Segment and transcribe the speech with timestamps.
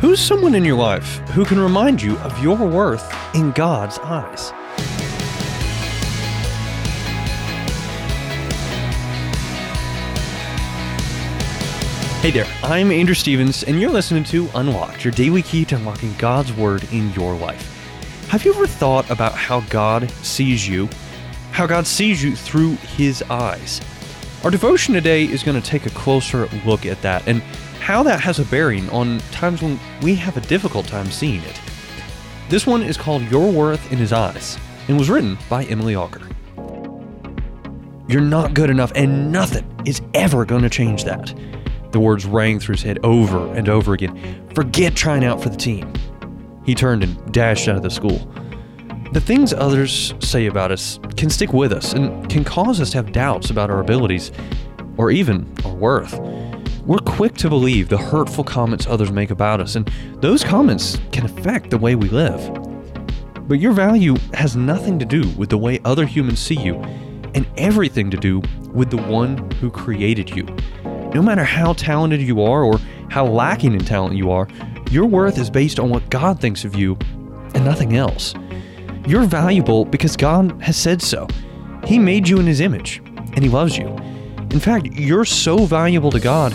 [0.00, 4.50] Who's someone in your life who can remind you of your worth in God's eyes?
[12.20, 16.12] Hey there, I'm Andrew Stevens, and you're listening to Unlocked, your daily key to unlocking
[16.18, 18.28] God's Word in your life.
[18.28, 20.90] Have you ever thought about how God sees you?
[21.52, 23.80] How God sees you through His eyes?
[24.46, 27.42] Our devotion today is going to take a closer look at that and
[27.80, 31.60] how that has a bearing on times when we have a difficult time seeing it.
[32.48, 36.32] This one is called Your Worth in His Eyes and was written by Emily Alker.
[38.06, 41.34] You're not good enough, and nothing is ever going to change that.
[41.90, 44.48] The words rang through his head over and over again.
[44.54, 45.92] Forget trying out for the team.
[46.64, 48.32] He turned and dashed out of the school.
[49.12, 52.98] The things others say about us can stick with us and can cause us to
[52.98, 54.32] have doubts about our abilities
[54.96, 56.18] or even our worth.
[56.84, 61.24] We're quick to believe the hurtful comments others make about us, and those comments can
[61.24, 62.40] affect the way we live.
[63.48, 66.76] But your value has nothing to do with the way other humans see you,
[67.34, 68.42] and everything to do
[68.72, 70.44] with the one who created you.
[71.14, 74.48] No matter how talented you are or how lacking in talent you are,
[74.90, 76.96] your worth is based on what God thinks of you
[77.54, 78.34] and nothing else.
[79.06, 81.28] You're valuable because God has said so.
[81.84, 83.86] He made you in His image, and He loves you.
[84.50, 86.52] In fact, you're so valuable to God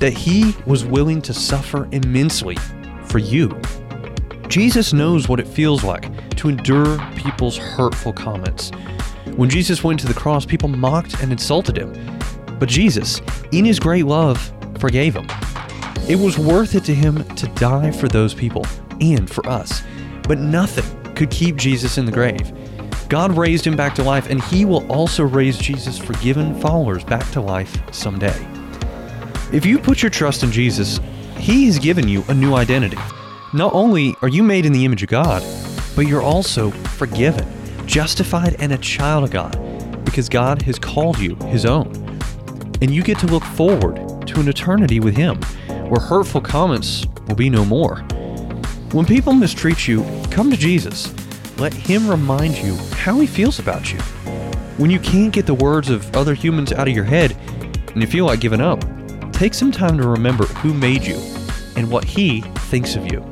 [0.00, 2.56] that He was willing to suffer immensely
[3.04, 3.60] for you.
[4.48, 8.70] Jesus knows what it feels like to endure people's hurtful comments.
[9.36, 11.92] When Jesus went to the cross, people mocked and insulted him.
[12.58, 13.20] But Jesus,
[13.52, 15.26] in his great love, forgave him.
[16.08, 18.64] It was worth it to him to die for those people
[19.00, 19.82] and for us.
[20.26, 20.84] But nothing
[21.16, 22.52] could keep Jesus in the grave.
[23.08, 27.28] God raised him back to life, and he will also raise Jesus' forgiven followers back
[27.32, 28.36] to life someday.
[29.52, 31.00] If you put your trust in Jesus,
[31.38, 32.98] he has given you a new identity.
[33.52, 35.42] Not only are you made in the image of God,
[35.94, 37.46] but you're also forgiven,
[37.86, 39.56] justified, and a child of God
[40.04, 42.06] because God has called you his own
[42.82, 43.96] and you get to look forward
[44.26, 45.40] to an eternity with Him,
[45.88, 48.04] where hurtful comments will be no more.
[48.92, 51.12] When people mistreat you, come to Jesus.
[51.58, 53.98] Let Him remind you how He feels about you.
[54.78, 57.32] When you can't get the words of other humans out of your head
[57.92, 58.82] and you feel like giving up,
[59.32, 61.16] take some time to remember who made you
[61.76, 63.24] and what He thinks of you.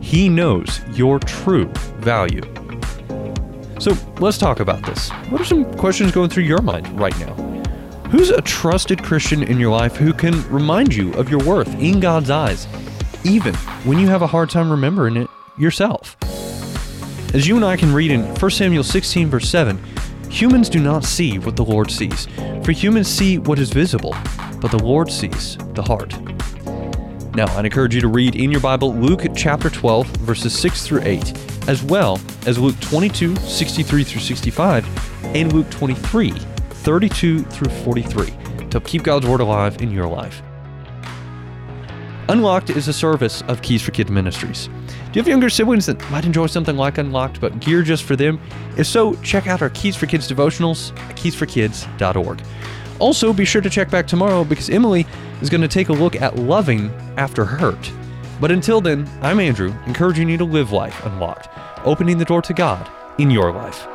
[0.00, 1.66] He knows your true
[1.96, 2.42] value.
[3.80, 5.08] So let's talk about this.
[5.30, 7.32] What are some questions going through your mind right now?
[8.10, 12.00] Who's a trusted Christian in your life who can remind you of your worth in
[12.00, 12.68] God's eyes,
[13.24, 13.54] even
[13.84, 16.16] when you have a hard time remembering it yourself?
[17.34, 19.82] As you and I can read in 1 Samuel 16, verse 7,
[20.30, 22.26] humans do not see what the Lord sees,
[22.62, 24.14] for humans see what is visible,
[24.60, 26.14] but the Lord sees the heart.
[27.34, 31.02] Now, I'd encourage you to read in your Bible Luke chapter 12, verses 6 through
[31.02, 34.86] 8, as well as Luke 22, 63 through 65,
[35.34, 38.32] and Luke 23, 32 through 43
[38.70, 40.42] to keep God's Word alive in your life.
[42.28, 44.68] Unlocked is a service of Keys for Kids Ministries.
[44.88, 48.16] Do you have younger siblings that might enjoy something like Unlocked but geared just for
[48.16, 48.40] them?
[48.78, 52.42] If so, check out our Keys for Kids devotionals at keysforkids.org.
[52.98, 55.06] Also, be sure to check back tomorrow because Emily
[55.42, 57.92] is going to take a look at loving after hurt.
[58.40, 61.48] But until then, I'm Andrew, encouraging you to live life unlocked,
[61.84, 63.86] opening the door to God in your life.